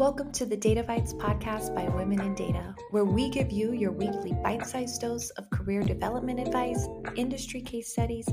[0.00, 3.92] Welcome to the Data Bites podcast by Women in Data, where we give you your
[3.92, 8.26] weekly bite sized dose of career development advice, industry case studies,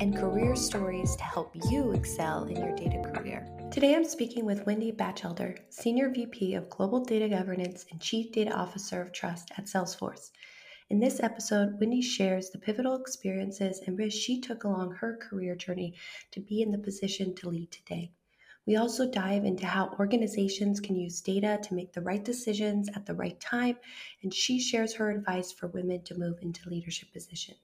[0.00, 3.48] and career stories to help you excel in your data career.
[3.72, 8.52] Today I'm speaking with Wendy Batchelder, Senior VP of Global Data Governance and Chief Data
[8.52, 10.30] Officer of Trust at Salesforce.
[10.90, 15.56] In this episode, Wendy shares the pivotal experiences and risks she took along her career
[15.56, 15.94] journey
[16.32, 18.12] to be in the position to lead today.
[18.66, 23.04] We also dive into how organizations can use data to make the right decisions at
[23.04, 23.76] the right time,
[24.22, 27.58] and she shares her advice for women to move into leadership positions.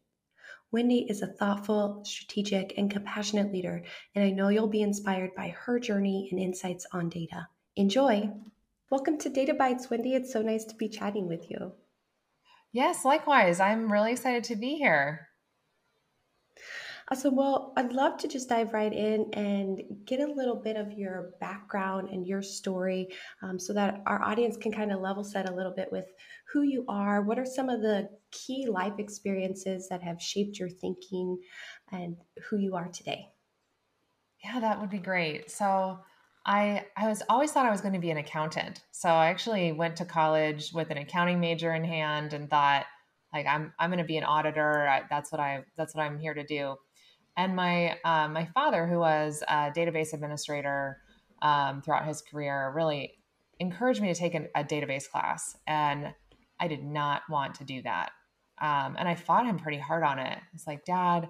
[0.71, 3.83] Wendy is a thoughtful, strategic, and compassionate leader,
[4.15, 7.49] and I know you'll be inspired by her journey and insights on data.
[7.77, 8.31] Enjoy!
[8.91, 10.15] Welcome to Data Bites, Wendy.
[10.15, 11.73] It's so nice to be chatting with you.
[12.73, 13.59] Yes, likewise.
[13.59, 15.30] I'm really excited to be here.
[17.13, 17.35] Awesome.
[17.35, 21.33] Well, I'd love to just dive right in and get a little bit of your
[21.41, 23.09] background and your story
[23.43, 26.07] um, so that our audience can kind of level set a little bit with
[26.53, 27.23] who you are.
[27.23, 31.37] What are some of the key life experiences that have shaped your thinking
[31.91, 32.17] and
[32.49, 33.27] who you are today?
[34.45, 35.51] Yeah, that would be great.
[35.51, 35.99] So,
[36.47, 38.83] I I was always thought I was going to be an accountant.
[38.93, 42.87] So I actually went to college with an accounting major in hand and thought
[43.33, 44.89] like I'm I'm going to be an auditor.
[44.89, 46.77] I, that's what I that's what I'm here to do.
[47.37, 50.99] And my uh, my father, who was a database administrator
[51.43, 53.15] um, throughout his career, really
[53.59, 56.13] encouraged me to take an, a database class, and
[56.59, 58.11] I did not want to do that.
[58.61, 60.39] Um, and I fought him pretty hard on it.
[60.53, 61.29] It's like, Dad,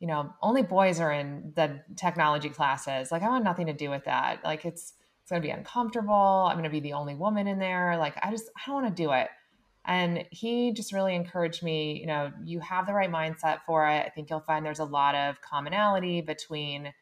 [0.00, 3.12] you know, only boys are in the technology classes.
[3.12, 4.42] Like, I want nothing to do with that.
[4.42, 6.46] Like, it's it's going to be uncomfortable.
[6.48, 7.96] I'm going to be the only woman in there.
[7.98, 9.28] Like, I just I don't want to do it.
[9.84, 14.06] And he just really encouraged me, you know, you have the right mindset for it.
[14.06, 16.92] I think you'll find there's a lot of commonality between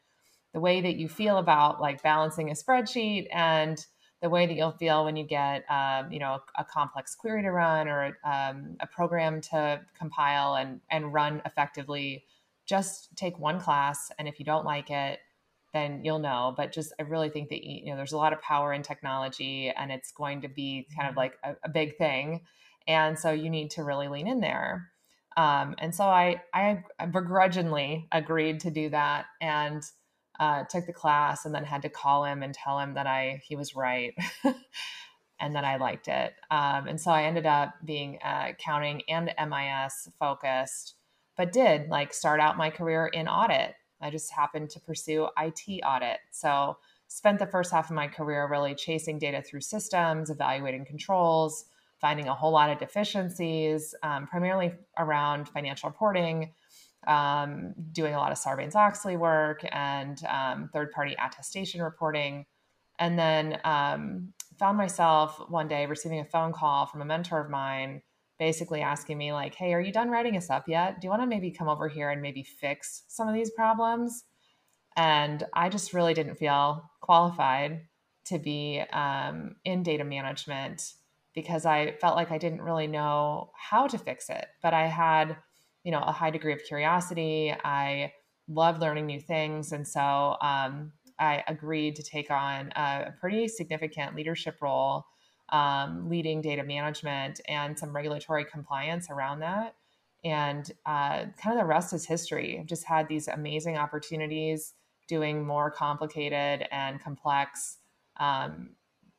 [0.53, 3.85] the way that you feel about like balancing a spreadsheet and
[4.21, 7.41] the way that you'll feel when you get, um, you know, a, a, complex query
[7.41, 12.23] to run or um, a program to compile and, and run effectively.
[12.67, 14.11] Just take one class.
[14.19, 15.19] And if you don't like it,
[15.73, 16.53] then you'll know.
[16.55, 19.69] But just, I really think that, you know, there's a lot of power in technology
[19.69, 21.19] and it's going to be kind of mm-hmm.
[21.19, 22.41] like a, a big thing
[22.91, 24.91] and so you need to really lean in there
[25.37, 29.83] um, and so I, I begrudgingly agreed to do that and
[30.39, 33.41] uh, took the class and then had to call him and tell him that I
[33.43, 34.13] he was right
[35.39, 36.33] and that I liked it.
[36.49, 40.95] Um, and so I ended up being uh, accounting and MIS focused,
[41.37, 43.75] but did like start out my career in audit.
[44.01, 46.19] I just happened to pursue IT audit.
[46.31, 46.77] So
[47.07, 51.65] spent the first half of my career really chasing data through systems, evaluating controls,
[52.01, 56.51] finding a whole lot of deficiencies, um, primarily around financial reporting,
[57.07, 62.45] um, doing a lot of Sarbanes Oxley work and um, third party attestation reporting.
[62.99, 67.49] And then um, found myself one day receiving a phone call from a mentor of
[67.49, 68.01] mine
[68.37, 71.21] basically asking me like hey are you done writing us up yet do you want
[71.21, 74.23] to maybe come over here and maybe fix some of these problems
[74.95, 77.81] and i just really didn't feel qualified
[78.25, 80.93] to be um, in data management
[81.33, 84.45] because I felt like I didn't really know how to fix it.
[84.61, 85.37] But I had,
[85.83, 87.53] you know, a high degree of curiosity.
[87.63, 88.13] I
[88.47, 89.71] loved learning new things.
[89.71, 95.05] And so um, I agreed to take on a, pretty significant leadership role,
[95.49, 99.75] um, leading data management and some regulatory compliance around that.
[100.23, 102.57] And uh, kind of the rest is history.
[102.59, 104.73] I've just had these amazing opportunities
[105.07, 107.77] doing more complicated and complex
[108.19, 108.71] um,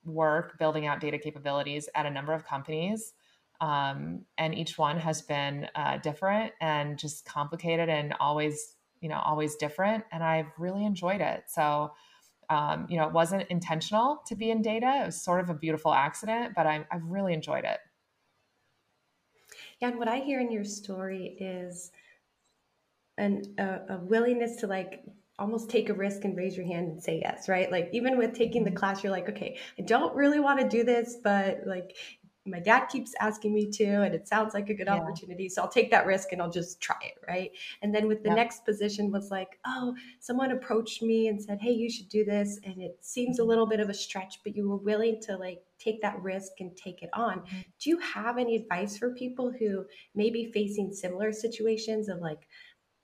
[0.04, 3.14] work building out data capabilities at a number of companies.
[3.60, 9.20] Um, and each one has been uh, different and just complicated and always, you know,
[9.24, 10.04] always different.
[10.10, 11.44] And I've really enjoyed it.
[11.46, 11.92] So,
[12.50, 15.02] um, you know, it wasn't intentional to be in data.
[15.02, 17.78] It was sort of a beautiful accident, but I, I've really enjoyed it.
[19.80, 21.92] Yeah, and what I hear in your story is
[23.16, 25.04] an, a, a willingness to like
[25.42, 27.70] almost take a risk and raise your hand and say yes, right?
[27.70, 28.78] Like even with taking the mm-hmm.
[28.78, 31.96] class, you're like, okay, I don't really want to do this, but like
[32.44, 34.96] my dad keeps asking me to, and it sounds like a good yeah.
[34.96, 35.48] opportunity.
[35.48, 37.50] So I'll take that risk and I'll just try it, right?
[37.82, 38.36] And then with the yeah.
[38.36, 42.58] next position was like, oh, someone approached me and said, hey, you should do this.
[42.64, 45.60] And it seems a little bit of a stretch, but you were willing to like
[45.78, 47.40] take that risk and take it on.
[47.40, 47.60] Mm-hmm.
[47.80, 49.84] Do you have any advice for people who
[50.14, 52.48] may be facing similar situations of like,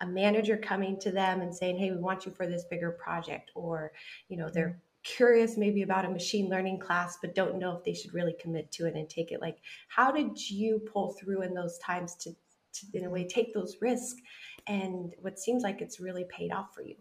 [0.00, 3.50] a manager coming to them and saying, "Hey, we want you for this bigger project,"
[3.54, 3.92] or
[4.28, 5.16] you know, they're mm-hmm.
[5.16, 8.70] curious maybe about a machine learning class but don't know if they should really commit
[8.72, 9.40] to it and take it.
[9.40, 9.58] Like,
[9.88, 13.76] how did you pull through in those times to, to in a way, take those
[13.80, 14.20] risks?
[14.66, 16.96] And what seems like it's really paid off for you.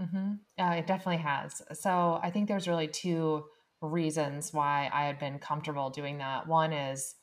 [0.00, 0.32] Mm-hmm.
[0.58, 1.60] Uh, it definitely has.
[1.74, 3.44] So I think there's really two
[3.82, 6.46] reasons why I had been comfortable doing that.
[6.46, 7.14] One is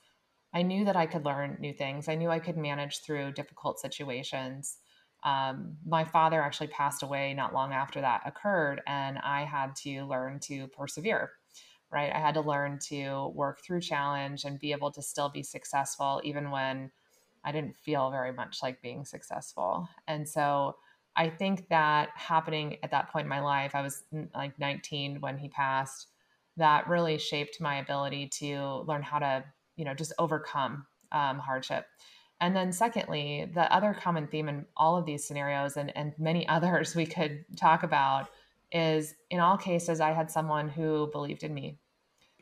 [0.53, 2.07] I knew that I could learn new things.
[2.07, 4.77] I knew I could manage through difficult situations.
[5.23, 10.05] Um, my father actually passed away not long after that occurred, and I had to
[10.05, 11.31] learn to persevere.
[11.89, 15.41] Right, I had to learn to work through challenge and be able to still be
[15.41, 16.91] successful, even when
[17.45, 19.87] I didn't feel very much like being successful.
[20.05, 20.75] And so
[21.15, 24.03] I think that happening at that point in my life, I was
[24.35, 26.07] like 19 when he passed,
[26.57, 29.45] that really shaped my ability to learn how to,
[29.77, 31.85] you know, just overcome um, hardship.
[32.39, 36.47] And then, secondly, the other common theme in all of these scenarios and, and many
[36.49, 38.29] others we could talk about
[38.71, 41.79] is in all cases, I had someone who believed in me.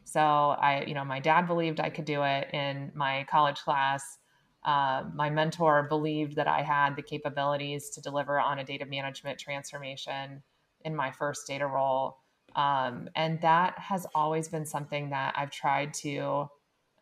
[0.04, 4.18] So, I, you know, my dad believed I could do it in my college class.
[4.64, 9.40] Uh, my mentor believed that I had the capabilities to deliver on a data management
[9.40, 10.42] transformation
[10.84, 12.18] in my first data role.
[12.56, 16.50] Um, and that has always been something that I've tried to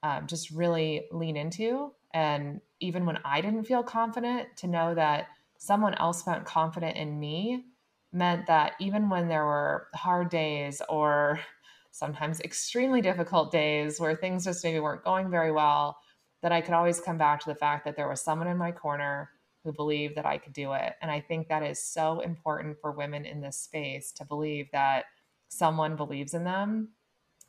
[0.04, 1.94] um, just really lean into.
[2.14, 5.28] And even when I didn't feel confident, to know that
[5.58, 7.66] someone else felt confident in me
[8.12, 11.40] meant that even when there were hard days or
[11.92, 15.98] sometimes extremely difficult days where things just maybe weren't going very well,
[16.42, 18.72] that I could always come back to the fact that there was someone in my
[18.72, 19.30] corner
[19.64, 20.94] who believed that I could do it.
[21.02, 25.06] And I think that is so important for women in this space to believe that
[25.48, 26.90] someone believes in them.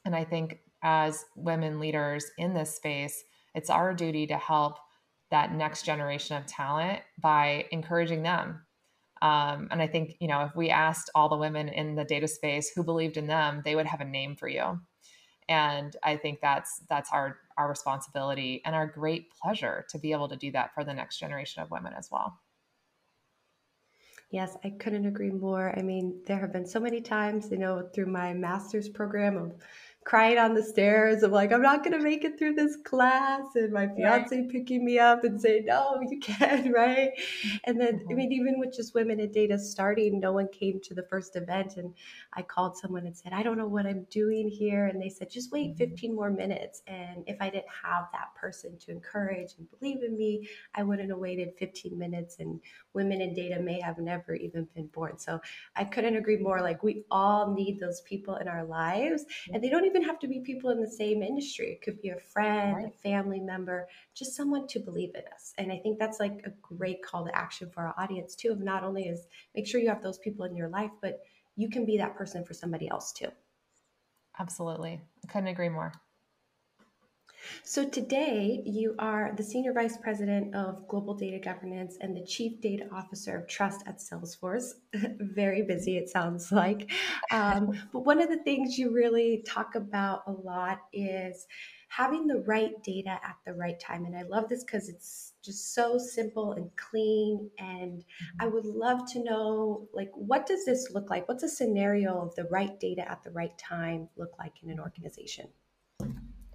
[0.05, 4.79] And I think as women leaders in this space, it's our duty to help
[5.31, 8.61] that next generation of talent by encouraging them.
[9.23, 12.29] Um, and I think, you know, if we asked all the women in the data
[12.29, 14.79] space who believed in them, they would have a name for you
[15.49, 20.29] and i think that's that's our our responsibility and our great pleasure to be able
[20.29, 22.39] to do that for the next generation of women as well
[24.31, 25.73] Yes, I couldn't agree more.
[25.79, 29.53] I mean, there have been so many times, you know, through my master's program of
[30.05, 33.73] crying on the stairs of like, I'm not gonna make it through this class, and
[33.73, 34.49] my fiance right.
[34.51, 37.11] picking me up and saying, No, you can, right?
[37.65, 38.13] And then mm-hmm.
[38.13, 41.37] I mean, even with just women in data starting, no one came to the first
[41.37, 41.95] event, and
[42.35, 45.31] I called someone and said, I don't know what I'm doing here, and they said,
[45.31, 45.91] just wait mm-hmm.
[45.91, 46.83] 15 more minutes.
[46.87, 51.09] And if I didn't have that person to encourage and believe in me, I wouldn't
[51.09, 52.61] have waited 15 minutes, and
[52.93, 55.19] women in data may have never even been born.
[55.19, 55.41] So
[55.77, 56.61] I couldn't agree more.
[56.61, 60.19] Like we all need those people in our lives, and they don't even even have
[60.19, 61.73] to be people in the same industry.
[61.73, 62.87] It could be a friend, right.
[62.87, 65.53] a family member, just someone to believe in us.
[65.59, 68.51] And I think that's like a great call to action for our audience too.
[68.51, 71.21] Of not only is make sure you have those people in your life, but
[71.57, 73.29] you can be that person for somebody else too.
[74.39, 75.01] Absolutely.
[75.23, 75.93] I couldn't agree more.
[77.63, 82.61] So today you are the Senior Vice President of Global Data Governance and the Chief
[82.61, 84.73] Data Officer of Trust at Salesforce.
[85.19, 86.91] Very busy, it sounds like.
[87.31, 91.47] Um, but one of the things you really talk about a lot is
[91.89, 94.05] having the right data at the right time.
[94.05, 97.51] And I love this because it's just so simple and clean.
[97.59, 98.05] And
[98.41, 101.29] I would love to know, like, what does this look like?
[101.29, 104.81] What's a scenario of the right data at the right time look like in an
[104.81, 105.47] organization?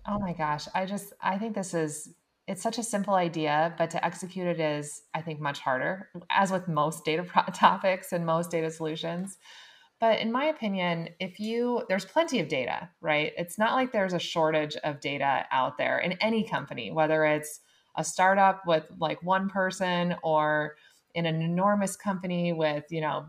[0.10, 0.68] Oh my gosh.
[0.74, 2.14] I just, I think this is,
[2.48, 6.52] it's such a simple idea, but to execute it is, I think, much harder, as
[6.52, 9.38] with most data pro- topics and most data solutions.
[10.00, 13.34] But in my opinion, if you, there's plenty of data, right?
[13.38, 17.60] It's not like there's a shortage of data out there in any company, whether it's
[17.96, 20.76] a startup with like one person or
[21.14, 23.28] in an enormous company with, you know,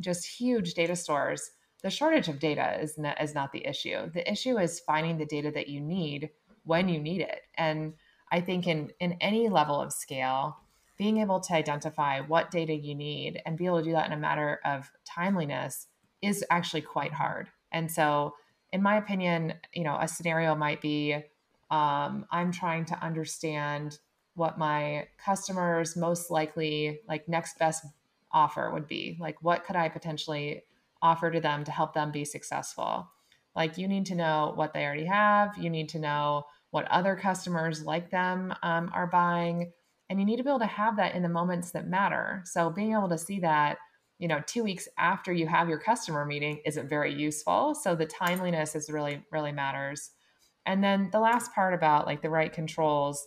[0.00, 1.50] just huge data stores
[1.86, 4.10] the shortage of data is not, is not the issue.
[4.10, 6.30] The issue is finding the data that you need
[6.64, 7.42] when you need it.
[7.56, 7.94] And
[8.32, 10.56] I think in in any level of scale,
[10.98, 14.12] being able to identify what data you need and be able to do that in
[14.12, 15.86] a matter of timeliness
[16.22, 17.50] is actually quite hard.
[17.70, 18.34] And so,
[18.72, 21.14] in my opinion, you know, a scenario might be
[21.70, 24.00] um, I'm trying to understand
[24.34, 27.86] what my customers most likely like next best
[28.32, 29.16] offer would be.
[29.20, 30.64] Like, what could I potentially
[31.02, 33.10] offer to them to help them be successful.
[33.54, 37.16] Like you need to know what they already have, you need to know what other
[37.16, 39.72] customers like them um, are buying,
[40.10, 42.42] and you need to be able to have that in the moments that matter.
[42.44, 43.78] So being able to see that,
[44.18, 47.74] you know, two weeks after you have your customer meeting isn't very useful.
[47.74, 50.10] So the timeliness is really, really matters.
[50.64, 53.26] And then the last part about like the right controls,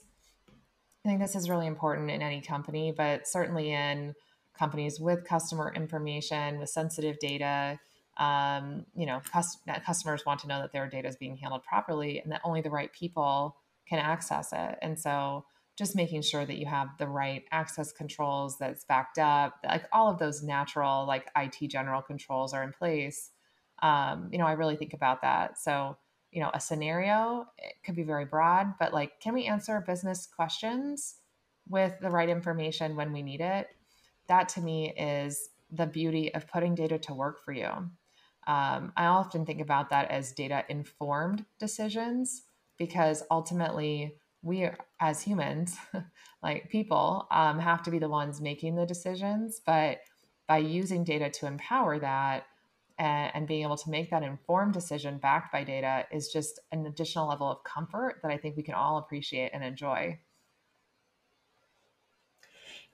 [1.05, 4.13] I think this is really important in any company, but certainly in
[4.59, 7.79] companies with customer information, with sensitive data.
[8.17, 12.19] Um, you know, cus- customers want to know that their data is being handled properly
[12.19, 13.55] and that only the right people
[13.87, 14.77] can access it.
[14.81, 15.45] And so,
[15.77, 20.11] just making sure that you have the right access controls that's backed up, like all
[20.11, 23.31] of those natural, like IT general controls are in place.
[23.81, 25.57] Um, you know, I really think about that.
[25.57, 25.95] So,
[26.31, 30.27] you know, a scenario it could be very broad, but like, can we answer business
[30.27, 31.15] questions
[31.69, 33.69] with the right information when we need it?
[34.29, 37.69] That to me is the beauty of putting data to work for you.
[38.47, 42.43] Um, I often think about that as data informed decisions
[42.77, 44.69] because ultimately we
[45.01, 45.75] as humans,
[46.43, 49.61] like people, um, have to be the ones making the decisions.
[49.65, 49.99] But
[50.47, 52.45] by using data to empower that
[52.97, 56.85] and, and being able to make that informed decision backed by data is just an
[56.85, 60.19] additional level of comfort that I think we can all appreciate and enjoy.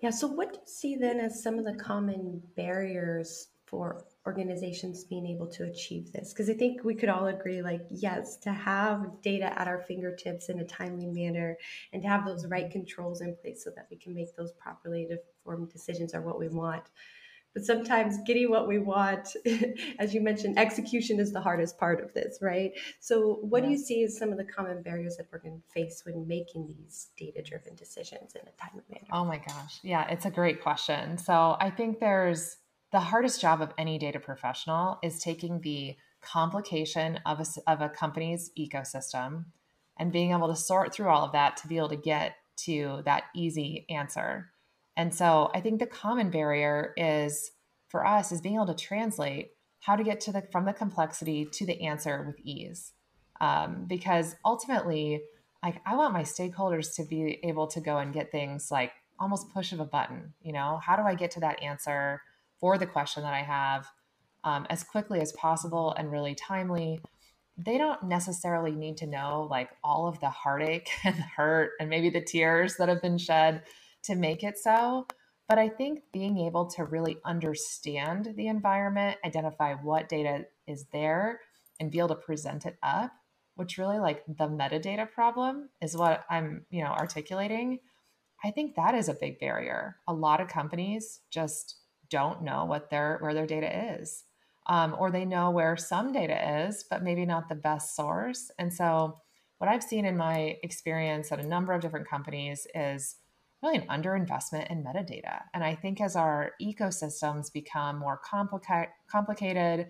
[0.06, 0.12] Yeah.
[0.12, 5.26] So, what do you see then as some of the common barriers for organizations being
[5.26, 6.32] able to achieve this?
[6.32, 10.50] Because I think we could all agree, like, yes, to have data at our fingertips
[10.50, 11.58] in a timely manner
[11.92, 15.08] and to have those right controls in place so that we can make those properly
[15.10, 16.84] informed decisions are what we want
[17.56, 19.30] but sometimes getting what we want
[20.00, 22.74] as you mentioned execution is the hardest part of this right?
[23.00, 23.70] So what yeah.
[23.70, 26.28] do you see as some of the common barriers that we're going to face when
[26.28, 29.08] making these data driven decisions in a timely manner?
[29.12, 29.80] Oh my gosh.
[29.82, 31.18] Yeah it's a great question.
[31.18, 32.58] So i think there's
[32.92, 37.90] the hardest job of any data professional is taking the complication of a, of a
[37.90, 39.46] company's ecosystem
[39.98, 43.02] and being able to sort through all of that to be able to get to
[43.06, 44.52] that easy answer
[44.98, 47.52] and so I think the common barrier is
[47.90, 51.46] for us is being able to translate how to get to the from the complexity
[51.46, 52.94] to the answer with ease.
[53.42, 55.22] Um, because ultimately,
[55.62, 59.54] like I want my stakeholders to be able to go and get things like almost
[59.54, 60.34] push of a button.
[60.42, 62.22] You know, how do I get to that answer
[62.60, 63.88] for the question that I have
[64.44, 67.02] um, as quickly as possible and really timely?
[67.58, 71.90] They don't necessarily need to know like all of the heartache and the hurt and
[71.90, 73.64] maybe the tears that have been shed
[74.06, 75.08] to make it so.
[75.48, 81.40] But I think being able to really understand the environment, identify what data is there,
[81.80, 83.12] and be able to present it up,
[83.56, 87.80] which really like the metadata problem is what I'm, you know, articulating.
[88.44, 89.98] I think that is a big barrier.
[90.08, 91.76] A lot of companies just
[92.10, 94.24] don't know what their where their data is.
[94.68, 98.50] Um, or they know where some data is, but maybe not the best source.
[98.58, 99.20] And so,
[99.60, 103.16] what I've seen in my experience at a number of different companies is
[103.64, 105.42] really an underinvestment in metadata.
[105.54, 109.88] And I think as our ecosystems become more complica- complicated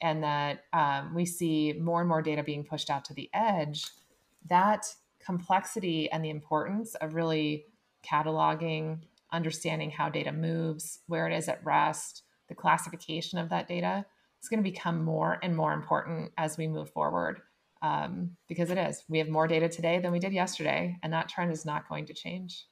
[0.00, 3.84] and that um, we see more and more data being pushed out to the edge,
[4.48, 4.86] that
[5.24, 7.66] complexity and the importance of really
[8.04, 8.98] cataloging,
[9.32, 14.04] understanding how data moves, where it is at rest, the classification of that data
[14.42, 17.40] is going to become more and more important as we move forward.
[17.80, 19.02] Um, because it is.
[19.08, 22.06] We have more data today than we did yesterday, and that trend is not going
[22.06, 22.66] to change.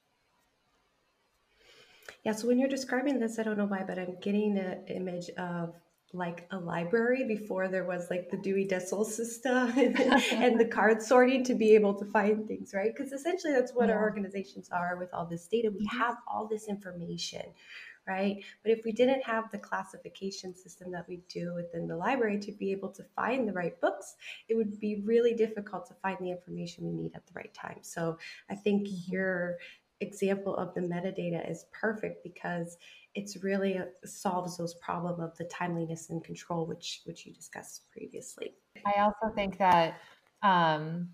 [2.23, 5.29] Yeah, so when you're describing this, I don't know why, but I'm getting an image
[5.37, 5.75] of
[6.13, 11.43] like a library before there was like the Dewey Decimal System and the card sorting
[11.45, 12.91] to be able to find things, right?
[12.95, 13.95] Because essentially that's what yeah.
[13.95, 15.71] our organizations are with all this data.
[15.71, 17.43] We have all this information,
[18.07, 18.43] right?
[18.63, 22.51] But if we didn't have the classification system that we do within the library to
[22.51, 24.15] be able to find the right books,
[24.49, 27.79] it would be really difficult to find the information we need at the right time.
[27.81, 28.17] So
[28.49, 29.11] I think mm-hmm.
[29.11, 29.57] you're
[30.01, 32.77] example of the metadata is perfect because
[33.13, 37.83] it's really uh, solves those problem of the timeliness and control which which you discussed
[37.91, 38.55] previously.
[38.85, 39.99] I also think that
[40.41, 41.09] um,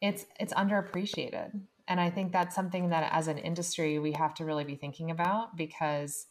[0.00, 1.60] it's it's underappreciated.
[1.86, 5.10] And i think that's something that as an industry we have to really be thinking
[5.10, 6.26] about because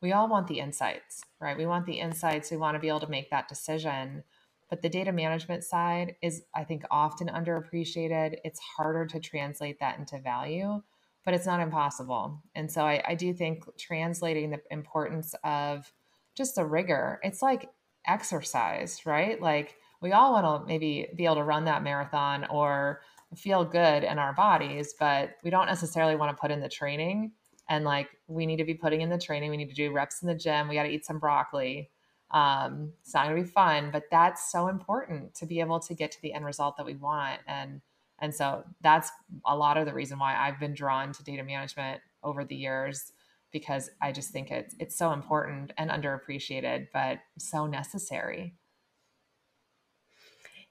[0.00, 1.58] we all want the insights right?
[1.58, 2.50] We want the insights.
[2.50, 4.24] We want to be able to make that decision.
[4.70, 8.38] But the data management side is i think often underappreciated.
[8.44, 10.82] It's harder to translate that into value
[11.24, 12.42] but it's not impossible.
[12.54, 15.90] And so I, I do think translating the importance of
[16.36, 17.70] just the rigor, it's like
[18.06, 19.40] exercise, right?
[19.40, 23.00] Like we all want to maybe be able to run that marathon or
[23.36, 27.32] feel good in our bodies, but we don't necessarily want to put in the training.
[27.68, 30.22] And like we need to be putting in the training, we need to do reps
[30.22, 31.90] in the gym, we got to eat some broccoli.
[32.30, 35.94] Um, it's not going to be fun, but that's so important to be able to
[35.94, 37.40] get to the end result that we want.
[37.46, 37.80] And
[38.24, 39.10] and so that's
[39.44, 43.12] a lot of the reason why I've been drawn to data management over the years
[43.52, 48.54] because I just think it's it's so important and underappreciated, but so necessary.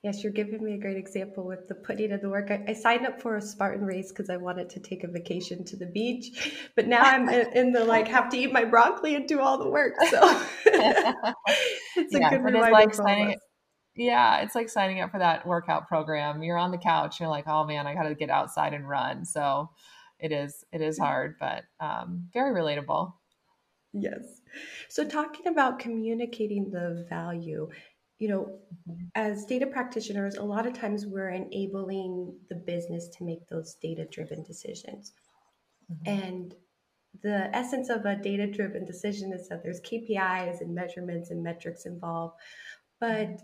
[0.01, 2.49] Yes, you're giving me a great example with the putting in the work.
[2.49, 5.63] I, I signed up for a Spartan race because I wanted to take a vacation
[5.65, 9.27] to the beach, but now I'm in, the like have to eat my broccoli and
[9.27, 9.93] do all the work.
[10.09, 10.19] So
[10.65, 12.71] it's a yeah, good reminder.
[12.71, 13.37] Like signing,
[13.95, 16.43] yeah, it's like signing up for that workout program.
[16.43, 19.25] You're on the couch, you're like, oh man, I got to get outside and run.
[19.25, 19.69] So
[20.19, 23.13] it is, it is hard, but um, very relatable.
[23.93, 24.41] Yes.
[24.89, 27.69] So talking about communicating the value,
[28.17, 28.59] you know,
[28.89, 29.05] mm-hmm.
[29.15, 34.07] as data practitioners, a lot of times we're enabling the business to make those data
[34.11, 35.13] driven decisions.
[35.91, 36.23] Mm-hmm.
[36.23, 36.55] And
[37.21, 41.85] the essence of a data driven decision is that there's KPIs and measurements and metrics
[41.85, 42.35] involved.
[42.99, 43.41] But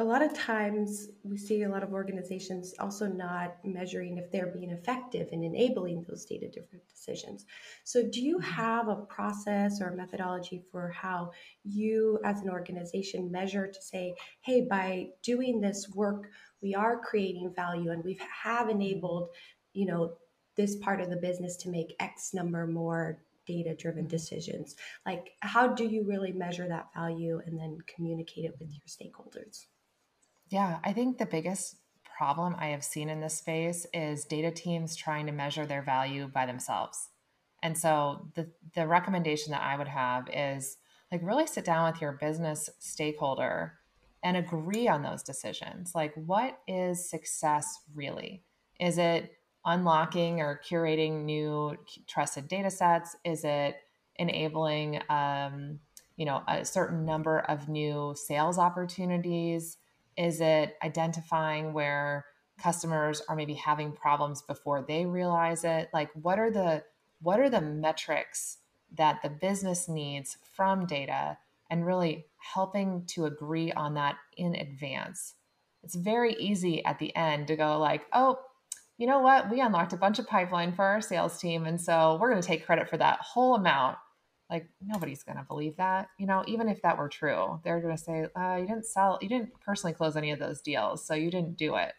[0.00, 4.46] a lot of times we see a lot of organizations also not measuring if they're
[4.46, 7.44] being effective in enabling those data driven decisions.
[7.82, 8.50] So, do you mm-hmm.
[8.52, 11.32] have a process or a methodology for how
[11.64, 16.30] you as an organization measure to say, hey, by doing this work,
[16.62, 19.30] we are creating value and we have enabled,
[19.72, 20.12] you know,
[20.56, 24.10] this part of the business to make X number more data driven mm-hmm.
[24.10, 24.76] decisions?
[25.04, 29.66] Like, how do you really measure that value and then communicate it with your stakeholders?
[30.48, 31.76] Yeah, I think the biggest
[32.16, 36.26] problem I have seen in this space is data teams trying to measure their value
[36.26, 37.10] by themselves.
[37.62, 40.76] And so the the recommendation that I would have is
[41.10, 43.74] like really sit down with your business stakeholder
[44.22, 45.92] and agree on those decisions.
[45.94, 48.44] Like what is success really?
[48.80, 49.32] Is it
[49.64, 51.76] unlocking or curating new
[52.06, 53.16] trusted data sets?
[53.24, 53.76] Is it
[54.16, 55.80] enabling um,
[56.16, 59.78] you know a certain number of new sales opportunities?
[60.18, 62.26] Is it identifying where
[62.60, 65.88] customers are maybe having problems before they realize it?
[65.94, 66.82] Like what are the
[67.20, 68.58] what are the metrics
[68.96, 71.38] that the business needs from data
[71.70, 75.34] and really helping to agree on that in advance.
[75.82, 78.40] It's very easy at the end to go like, "Oh,
[78.96, 79.48] you know what?
[79.48, 82.46] We unlocked a bunch of pipeline for our sales team and so we're going to
[82.46, 83.98] take credit for that whole amount."
[84.50, 87.96] Like nobody's going to believe that you know even if that were true they're going
[87.96, 91.14] to say uh, you didn't sell you didn't personally close any of those deals so
[91.14, 91.92] you didn't do it.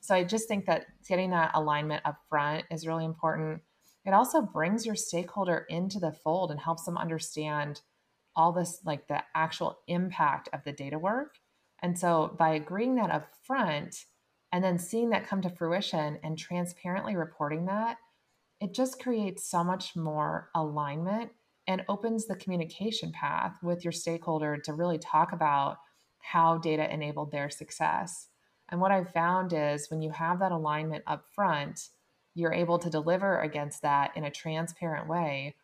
[0.00, 3.60] So i just think that getting that alignment up front is really important.
[4.06, 7.82] It also brings your stakeholder into the fold and helps them understand
[8.34, 11.34] all this like the actual impact of the data work.
[11.82, 14.04] And so by agreeing that up front
[14.52, 17.98] and then seeing that come to fruition and transparently reporting that
[18.60, 21.30] it just creates so much more alignment
[21.70, 25.76] and opens the communication path with your stakeholder to really talk about
[26.18, 28.26] how data enabled their success.
[28.70, 31.90] And what I've found is when you have that alignment up front,
[32.34, 35.54] you're able to deliver against that in a transparent way.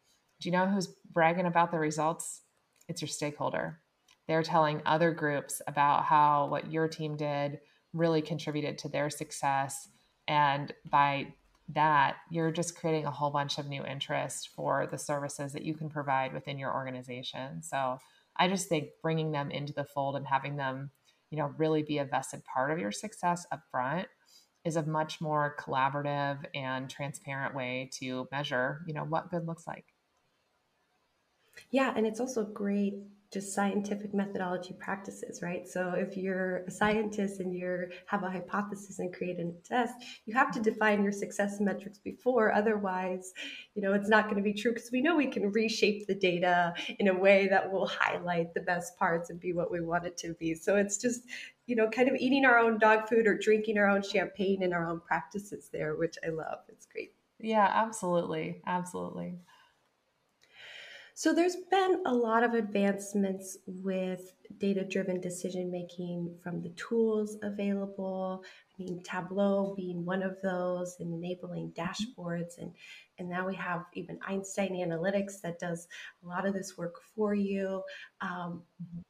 [0.40, 2.42] Do you know who's bragging about the results?
[2.88, 3.80] It's your stakeholder.
[4.28, 7.58] They're telling other groups about how what your team did
[7.92, 9.88] really contributed to their success.
[10.28, 11.34] And by
[11.68, 15.74] that you're just creating a whole bunch of new interest for the services that you
[15.74, 17.62] can provide within your organization.
[17.62, 17.98] So
[18.36, 20.90] I just think bringing them into the fold and having them,
[21.30, 24.08] you know, really be a vested part of your success up front
[24.64, 29.66] is a much more collaborative and transparent way to measure, you know, what good looks
[29.66, 29.86] like.
[31.70, 32.94] Yeah, and it's also great
[33.36, 35.68] just scientific methodology practices, right?
[35.68, 39.92] So if you're a scientist and you have a hypothesis and create a test,
[40.24, 42.50] you have to define your success metrics before.
[42.50, 43.34] Otherwise,
[43.74, 46.14] you know, it's not going to be true because we know we can reshape the
[46.14, 50.06] data in a way that will highlight the best parts and be what we want
[50.06, 50.54] it to be.
[50.54, 51.24] So it's just,
[51.66, 54.72] you know, kind of eating our own dog food or drinking our own champagne in
[54.72, 56.60] our own practices there, which I love.
[56.70, 57.12] It's great.
[57.38, 58.62] Yeah, absolutely.
[58.64, 59.34] Absolutely.
[61.18, 67.38] So there's been a lot of advancements with data driven decision making from the tools
[67.42, 68.44] available.
[68.44, 72.20] I mean, Tableau being one of those and enabling mm-hmm.
[72.20, 72.58] dashboards.
[72.58, 72.74] And,
[73.18, 75.88] and now we have even Einstein Analytics that does
[76.22, 77.82] a lot of this work for you.
[78.20, 79.00] Um, mm-hmm.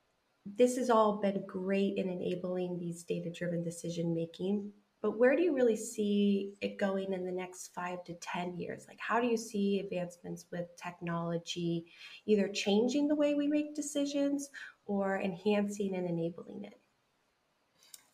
[0.45, 4.71] this has all been great in enabling these data driven decision making
[5.07, 8.87] but where do you really see it going in the next five to 10 years?
[8.89, 11.87] Like, how do you see advancements with technology
[12.27, 14.51] either changing the way we make decisions
[14.85, 16.81] or enhancing and enabling it?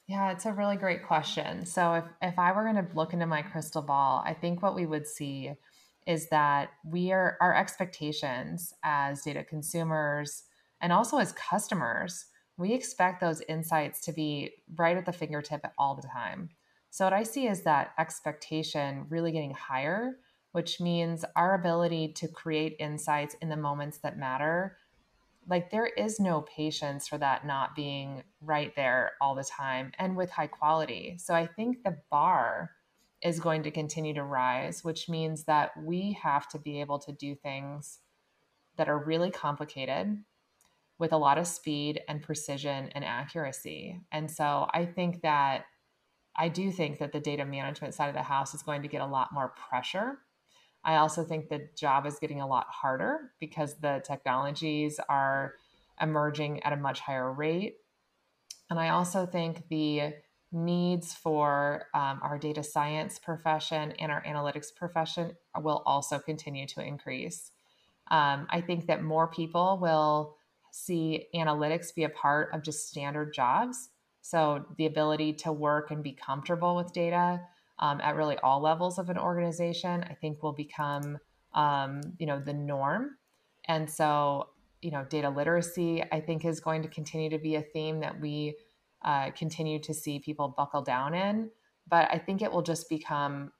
[0.06, 1.64] Yeah, it's a really great question.
[1.64, 4.74] So, if, if I were going to look into my crystal ball, I think what
[4.74, 5.52] we would see
[6.06, 10.42] is that we are our expectations as data consumers
[10.82, 12.26] and also as customers,
[12.58, 16.50] we expect those insights to be right at the fingertip all the time.
[16.92, 20.18] So, what I see is that expectation really getting higher,
[20.52, 24.76] which means our ability to create insights in the moments that matter.
[25.48, 30.18] Like, there is no patience for that not being right there all the time and
[30.18, 31.16] with high quality.
[31.18, 32.72] So, I think the bar
[33.22, 37.12] is going to continue to rise, which means that we have to be able to
[37.12, 38.00] do things
[38.76, 40.18] that are really complicated
[40.98, 43.98] with a lot of speed and precision and accuracy.
[44.12, 45.64] And so I think that
[46.36, 49.02] I do think that the data management side of the house is going to get
[49.02, 50.18] a lot more pressure.
[50.84, 55.54] I also think the job is getting a lot harder because the technologies are
[56.00, 57.76] emerging at a much higher rate.
[58.70, 60.14] And I also think the
[60.50, 66.84] needs for um, our data science profession and our analytics profession will also continue to
[66.84, 67.50] increase.
[68.10, 70.36] Um, I think that more people will
[70.70, 73.90] see analytics be a part of just standard jobs.
[74.22, 77.40] So the ability to work and be comfortable with data
[77.80, 81.18] um, at really all levels of an organization, I think will become,
[81.54, 83.16] um, you know, the norm.
[83.66, 84.48] And so,
[84.80, 88.20] you know, data literacy, I think, is going to continue to be a theme that
[88.20, 88.56] we
[89.04, 91.50] uh, continue to see people buckle down in.
[91.88, 93.50] But I think it will just become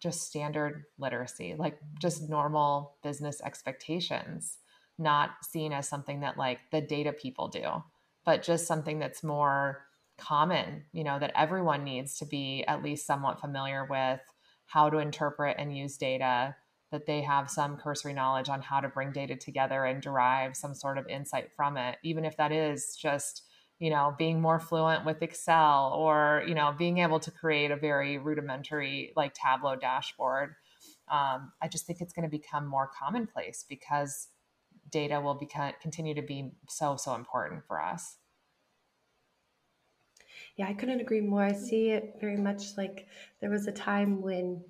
[0.00, 4.58] just standard literacy, like just normal business expectations,
[4.96, 7.82] not seen as something that like the data people do,
[8.24, 9.87] but just something that's more
[10.18, 14.20] common, you know, that everyone needs to be at least somewhat familiar with
[14.66, 16.54] how to interpret and use data,
[16.90, 20.74] that they have some cursory knowledge on how to bring data together and derive some
[20.74, 23.44] sort of insight from it, even if that is just
[23.78, 27.76] you know being more fluent with excel or you know being able to create a
[27.76, 30.54] very rudimentary like tableau dashboard.
[31.10, 34.28] Um, i just think it's going to become more commonplace because
[34.90, 38.16] data will become continue to be so so important for us
[40.58, 43.06] yeah i couldn't agree more i see it very much like
[43.40, 44.62] there was a time when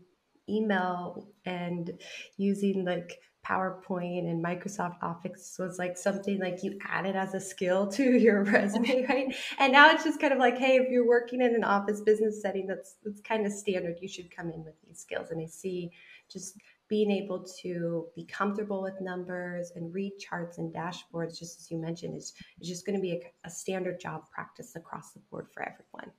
[0.49, 1.99] email and
[2.37, 7.87] using like PowerPoint and Microsoft Office was like something like you added as a skill
[7.93, 9.35] to your resume, right?
[9.59, 12.43] And now it's just kind of like, hey, if you're working in an office business
[12.43, 13.97] setting, that's that's kind of standard.
[14.01, 15.31] You should come in with these skills.
[15.31, 15.93] And I see
[16.31, 21.71] just being able to be comfortable with numbers and read charts and dashboards, just as
[21.71, 25.21] you mentioned, is, is just going to be a, a standard job practice across the
[25.31, 26.13] board for everyone.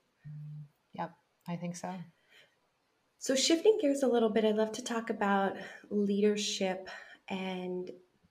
[0.94, 1.12] Yep,
[1.48, 1.92] I think so.
[3.18, 5.56] So, shifting gears a little bit, I'd love to talk about
[5.90, 6.88] leadership
[7.28, 7.90] and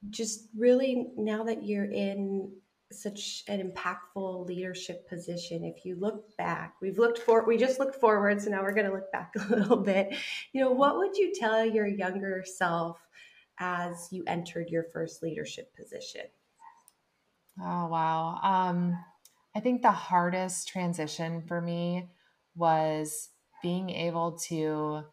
[0.10, 2.52] just really now that you're in
[2.91, 5.63] such an impactful leadership position.
[5.63, 8.88] If you look back we've looked for we just looked forward so now we're going
[8.88, 10.15] to look back a little bit.
[10.54, 12.97] You know what would you tell your younger self
[13.60, 16.25] as you entered your first leadership position?
[17.62, 18.39] Oh wow.
[18.41, 18.97] Um,
[19.56, 22.10] i think the hardest transition for me
[22.56, 23.30] was
[23.62, 25.04] being able to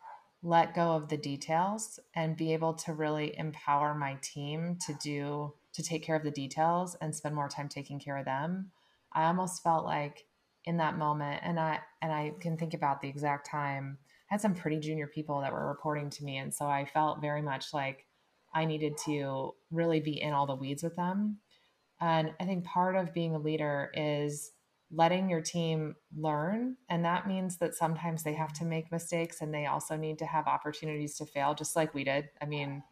[0.43, 5.53] let go of the details and be able to really empower my team to do
[5.77, 8.71] to take care of the details and spend more time taking care of them
[9.13, 10.25] i almost felt like
[10.65, 13.99] in that moment and i and i can think about the exact time
[14.31, 17.21] i had some pretty junior people that were reporting to me and so i felt
[17.21, 18.07] very much like
[18.55, 21.39] i needed to really be in all the weeds with them
[22.01, 24.53] and i think part of being a leader is
[24.91, 26.77] letting your team learn.
[26.89, 30.27] And that means that sometimes they have to make mistakes and they also need to
[30.27, 32.29] have opportunities to fail, just like we did.
[32.41, 32.83] I mean,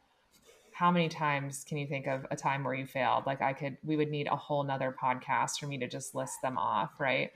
[0.74, 3.26] how many times can you think of a time where you failed?
[3.26, 6.42] Like I could, we would need a whole nother podcast for me to just list
[6.42, 7.30] them off, right?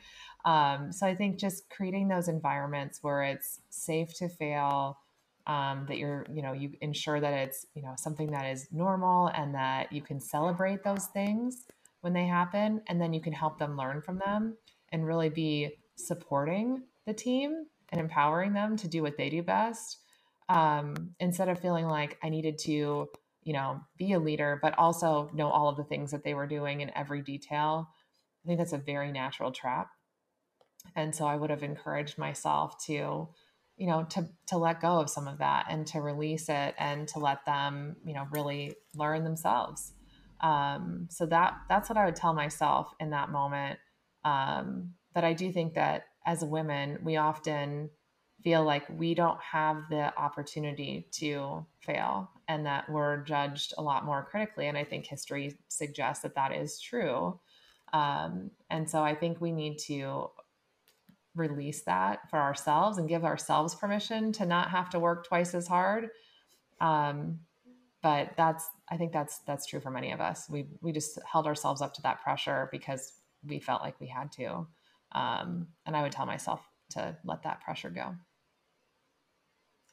[0.45, 4.99] Um, so I think just creating those environments where it's safe to fail,
[5.47, 9.29] um, that you're, you know, you ensure that it's, you know, something that is normal
[9.29, 11.65] and that you can celebrate those things
[12.01, 14.57] when they happen and then you can help them learn from them
[14.91, 19.99] and really be supporting the team and empowering them to do what they do best
[20.49, 23.09] um, instead of feeling like i needed to
[23.49, 26.47] you know be a leader but also know all of the things that they were
[26.47, 27.89] doing in every detail.
[28.45, 29.89] I think that's a very natural trap.
[30.95, 32.93] And so i would have encouraged myself to
[33.79, 37.09] you know to to let go of some of that and to release it and
[37.09, 39.95] to let them you know really learn themselves.
[40.43, 43.79] Um, so that that's what I would tell myself in that moment.
[44.27, 47.89] Um, but I do think that as women, we often
[48.45, 54.05] feel like we don't have the opportunity to fail and that we're judged a lot
[54.05, 54.67] more critically.
[54.67, 57.39] And I think history suggests that that is true.
[57.93, 60.31] Um, and so I think we need to
[61.35, 65.69] release that for ourselves and give ourselves permission to not have to work twice as
[65.69, 66.09] hard.
[66.81, 67.41] Um,
[68.03, 70.49] but that's I think that's that's true for many of us.
[70.49, 73.13] We we just held ourselves up to that pressure because
[73.47, 74.67] we felt like we had to.
[75.13, 78.15] Um, and I would tell myself to let that pressure go.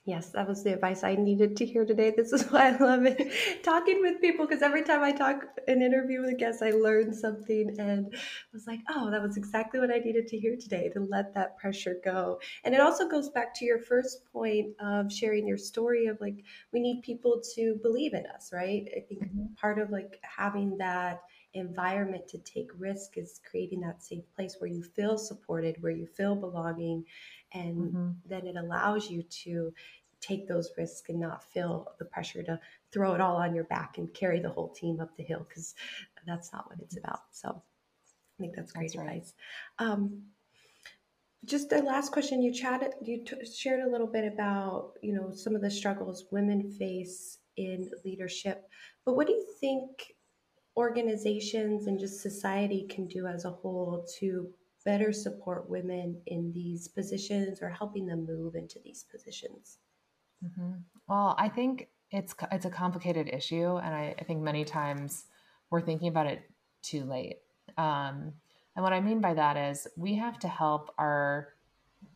[0.05, 2.13] Yes, that was the advice I needed to hear today.
[2.15, 3.63] This is why I love it.
[3.63, 7.11] Talking with people because every time I talk an interview with a guest, I learn
[7.11, 8.19] something and I
[8.53, 11.57] was like, oh, that was exactly what I needed to hear today to let that
[11.57, 12.39] pressure go.
[12.63, 16.43] And it also goes back to your first point of sharing your story of like,
[16.71, 18.87] we need people to believe in us, right?
[18.95, 19.55] I think mm-hmm.
[19.55, 21.21] part of like having that
[21.55, 26.05] environment to take risk is creating that safe place where you feel supported, where you
[26.05, 27.05] feel belonging,
[27.55, 28.09] and mm-hmm.
[28.27, 29.73] then it allows you to
[30.21, 32.59] take those risks and not feel the pressure to
[32.91, 35.75] throw it all on your back and carry the whole team up the hill because
[36.25, 37.19] that's not what it's about.
[37.31, 39.33] So I think that's great that's advice.
[39.79, 39.87] Right.
[39.87, 40.23] Um,
[41.45, 45.31] just the last question you chatted, you t- shared a little bit about you know
[45.31, 48.67] some of the struggles women face in leadership,
[49.05, 50.15] but what do you think
[50.75, 54.49] organizations and just society can do as a whole to
[54.85, 59.79] better support women in these positions or helping them move into these positions?
[60.45, 60.73] Mm-hmm.
[61.07, 65.25] Well, I think it's it's a complicated issue, and I, I, think many times
[65.69, 66.43] we're thinking about it
[66.81, 67.39] too late.
[67.77, 68.33] Um,
[68.75, 71.49] and what I mean by that is we have to help our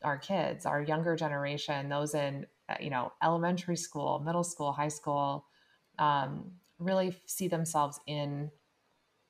[0.03, 4.89] our kids, our younger generation, those in uh, you know elementary school, middle school, high
[4.89, 5.45] school,
[5.97, 8.51] um, really see themselves in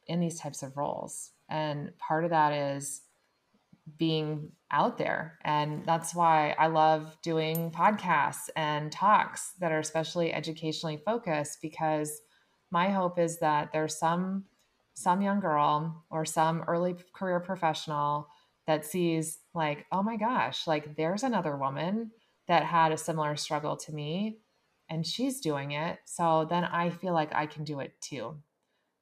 [0.08, 1.32] in these types of roles.
[1.49, 3.02] And part of that is
[3.97, 5.39] being out there.
[5.43, 12.21] And that's why I love doing podcasts and talks that are especially educationally focused because
[12.71, 14.45] my hope is that there's some
[14.93, 18.28] some young girl or some early career professional
[18.67, 22.12] that sees like, oh my gosh, like there's another woman
[22.49, 24.39] that had a similar struggle to me
[24.89, 25.99] and she's doing it.
[26.06, 28.36] So then I feel like I can do it too.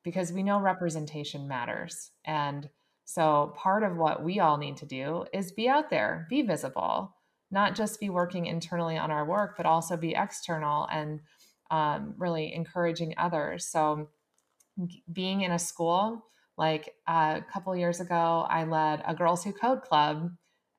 [0.04, 2.12] Because we know representation matters.
[2.23, 2.69] And
[3.10, 7.15] so, part of what we all need to do is be out there, be visible,
[7.50, 11.22] not just be working internally on our work, but also be external and
[11.72, 13.65] um, really encouraging others.
[13.65, 14.10] So,
[15.12, 16.26] being in a school,
[16.58, 20.30] like a couple years ago, I led a Girls Who Code club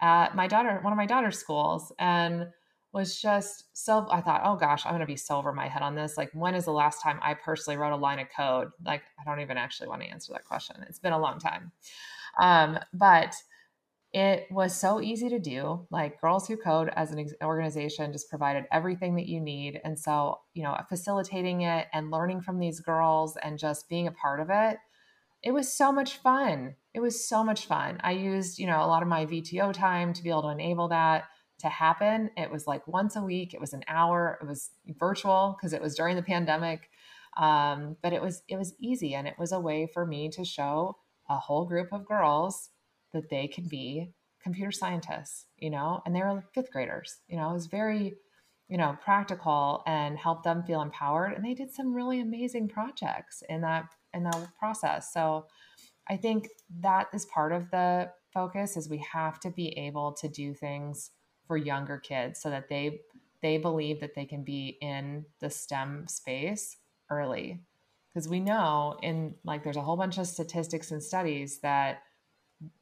[0.03, 2.49] at my daughter, one of my daughter's schools, and
[2.93, 5.95] was just so I thought, oh gosh, I'm gonna be so over my head on
[5.95, 6.19] this.
[6.19, 8.69] Like, when is the last time I personally wrote a line of code?
[8.85, 10.77] Like, I don't even actually want to answer that question.
[10.91, 11.73] It's been a long time.
[12.39, 13.35] Um, but
[14.13, 15.87] it was so easy to do.
[15.91, 19.81] Like Girls Who Code as an organization just provided everything that you need.
[19.85, 24.13] And so, you know, facilitating it and learning from these girls and just being a
[24.13, 24.79] part of it,
[25.43, 26.75] it was so much fun.
[26.95, 27.99] It was so much fun.
[28.03, 30.89] I used, you know, a lot of my VTO time to be able to enable
[30.89, 31.25] that
[31.61, 32.31] to happen.
[32.37, 35.83] It was like once a week, it was an hour, it was virtual because it
[35.83, 36.89] was during the pandemic.
[37.37, 40.45] Um, but it was it was easy and it was a way for me to
[40.45, 40.97] show
[41.29, 42.71] a whole group of girls
[43.13, 44.13] that they can be
[44.43, 48.15] computer scientists, you know, and they were fifth graders, you know, it was very,
[48.69, 51.33] you know, practical and helped them feel empowered.
[51.33, 55.13] And they did some really amazing projects in that in that process.
[55.13, 55.47] So
[56.09, 56.49] I think
[56.81, 61.11] that is part of the focus is we have to be able to do things
[61.47, 63.01] for younger kids so that they
[63.43, 66.77] they believe that they can be in the STEM space
[67.11, 67.61] early
[68.19, 72.03] because we know in like there's a whole bunch of statistics and studies that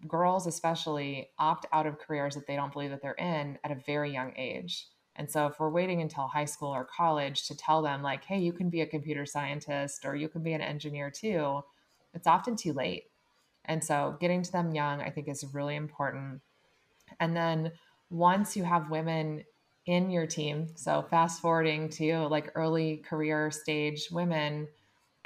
[0.08, 3.74] girls especially opt out of careers that they don't believe that they're in at a
[3.74, 4.88] very young age.
[5.14, 8.38] And so if we're waiting until high school or college to tell them like hey
[8.38, 11.60] you can be a computer scientist or you can be an engineer too
[12.14, 13.10] it's often too late.
[13.66, 16.40] And so getting to them young i think is really important.
[17.20, 17.72] And then
[18.08, 19.44] once you have women
[19.84, 24.66] in your team so fast forwarding to like early career stage women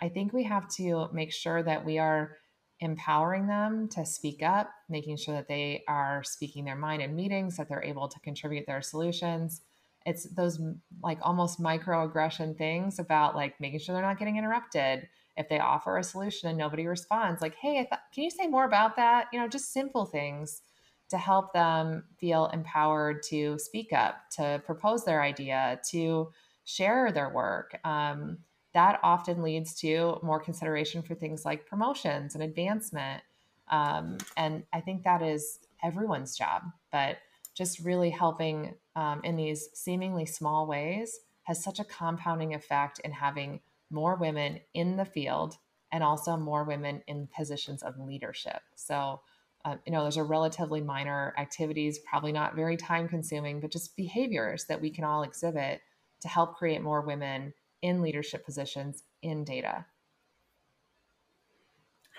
[0.00, 2.36] I think we have to make sure that we are
[2.80, 7.56] empowering them to speak up, making sure that they are speaking their mind in meetings,
[7.56, 9.60] that they're able to contribute their solutions.
[10.06, 10.58] It's those
[11.02, 15.08] like almost microaggression things about like making sure they're not getting interrupted.
[15.36, 18.64] If they offer a solution and nobody responds, like, hey, th- can you say more
[18.64, 19.26] about that?
[19.32, 20.62] You know, just simple things
[21.10, 26.32] to help them feel empowered to speak up, to propose their idea, to
[26.64, 27.78] share their work.
[27.84, 28.38] Um,
[28.72, 33.22] that often leads to more consideration for things like promotions and advancement.
[33.68, 37.18] Um, and I think that is everyone's job, but
[37.54, 43.12] just really helping um, in these seemingly small ways has such a compounding effect in
[43.12, 45.56] having more women in the field
[45.92, 48.62] and also more women in positions of leadership.
[48.76, 49.20] So,
[49.64, 53.96] uh, you know, those are relatively minor activities, probably not very time consuming, but just
[53.96, 55.80] behaviors that we can all exhibit
[56.20, 59.84] to help create more women in leadership positions in data.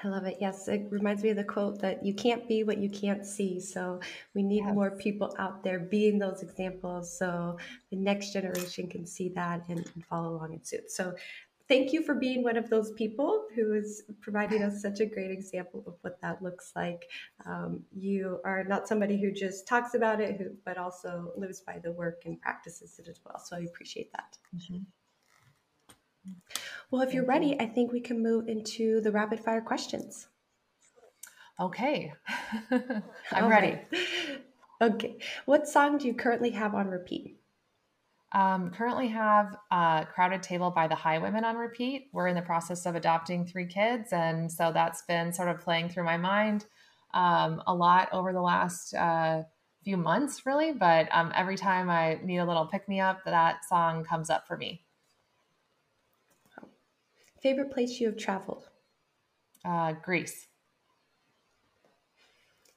[0.04, 0.38] I love it.
[0.39, 3.60] Yes, it reminds me of the quote that you can't be what you can't see.
[3.60, 4.00] So
[4.34, 4.74] we need yes.
[4.74, 7.58] more people out there being those examples so
[7.91, 10.91] the next generation can see that and, and, follow along in suit.
[10.91, 11.13] So
[11.67, 15.32] thank you for being one of those people who is providing us such a great
[15.32, 17.08] example of what that looks like.
[17.45, 21.78] Um, you are not somebody who just talks about it, who, but also lives by
[21.78, 23.39] the work and practices it as well.
[23.39, 24.38] So I appreciate that.
[24.56, 24.84] Mm-hmm.
[26.90, 30.28] Well, if you're ready, I think we can move into the rapid fire questions.
[31.60, 32.14] Okay.
[33.32, 33.80] I'm ready.
[34.82, 35.20] Okay.
[35.46, 37.38] What song do you currently have on repeat?
[38.32, 42.08] Um, currently have a crowded table by the Highwomen on repeat.
[42.14, 45.90] We're in the process of adopting three kids, and so that's been sort of playing
[45.90, 46.66] through my mind
[47.14, 49.44] um, a lot over the last uh,
[49.84, 50.72] few months, really.
[50.72, 54.48] But um, every time I need a little pick me up, that song comes up
[54.48, 54.84] for me.
[57.41, 58.69] Favorite place you have traveled?
[59.65, 60.47] Uh, Greece.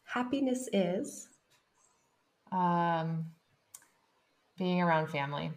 [0.05, 1.29] Happiness is?
[2.51, 3.27] Um,
[4.57, 5.53] being around family.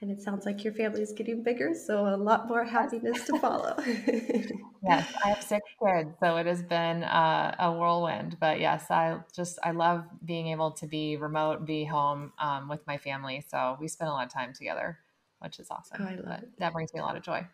[0.00, 3.38] And it sounds like your family is getting bigger, so a lot more happiness to
[3.38, 3.74] follow.
[4.82, 8.36] yes, I have six kids, so it has been uh, a whirlwind.
[8.38, 12.86] But yes, I just I love being able to be remote, be home um, with
[12.86, 13.44] my family.
[13.48, 14.98] So we spend a lot of time together,
[15.40, 15.98] which is awesome.
[16.00, 16.48] Oh, I love it.
[16.58, 17.46] That brings me a lot of joy.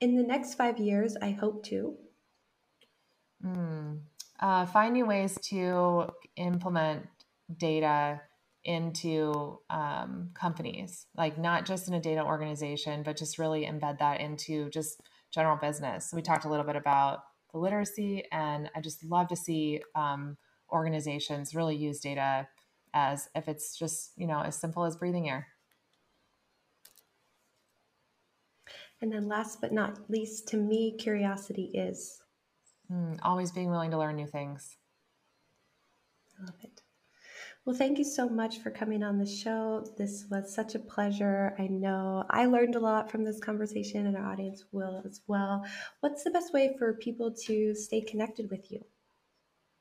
[0.00, 1.96] In the next five years, I hope to
[3.44, 4.00] mm,
[4.40, 7.06] uh, find new ways to implement
[7.56, 8.20] data
[8.64, 14.20] into um, companies, like not just in a data organization, but just really embed that
[14.20, 15.00] into just
[15.32, 16.12] general business.
[16.12, 20.36] We talked a little bit about the literacy, and I just love to see um,
[20.70, 22.48] organizations really use data
[22.94, 25.48] as if it's just you know as simple as breathing air.
[29.02, 32.22] And then, last but not least, to me, curiosity is
[32.90, 34.78] mm, always being willing to learn new things.
[36.38, 36.82] I love it.
[37.64, 39.84] Well, thank you so much for coming on the show.
[39.98, 41.54] This was such a pleasure.
[41.58, 45.64] I know I learned a lot from this conversation, and our audience will as well.
[46.00, 48.84] What's the best way for people to stay connected with you?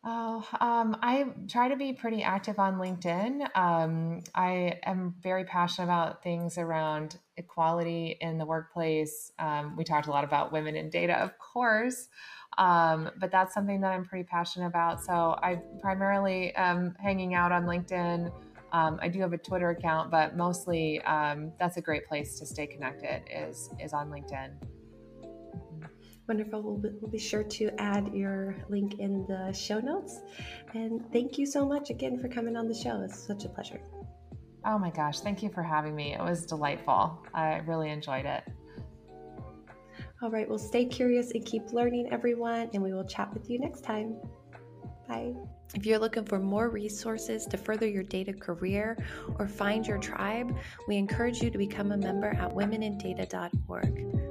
[0.04, 3.56] Oh, um, I try to be pretty active on LinkedIn.
[3.56, 9.32] Um, I am very passionate about things around equality in the workplace.
[9.38, 12.10] Um, we talked a lot about women in data, of course.
[12.58, 15.04] Um, but that's something that I'm pretty passionate about.
[15.04, 18.32] So I primarily am hanging out on LinkedIn.
[18.74, 22.46] Um, I do have a Twitter account, but mostly um, that's a great place to
[22.48, 24.71] stay connected is is on LinkedIn.
[26.28, 26.62] Wonderful.
[26.62, 30.22] We'll be, we'll be sure to add your link in the show notes.
[30.74, 33.02] And thank you so much again for coming on the show.
[33.02, 33.82] It's such a pleasure.
[34.64, 36.14] Oh my gosh, thank you for having me.
[36.14, 37.26] It was delightful.
[37.34, 38.44] I really enjoyed it.
[40.22, 43.60] All right, well, stay curious and keep learning, everyone, and we will chat with you
[43.60, 44.18] next time.
[45.08, 45.34] Bye.
[45.74, 48.98] If you're looking for more resources to further your data career
[49.40, 50.56] or find your tribe,
[50.88, 54.31] we encourage you to become a member at womenindata.org.